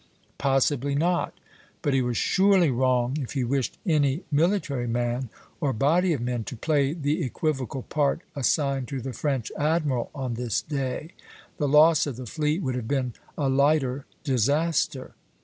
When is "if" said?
3.19-3.33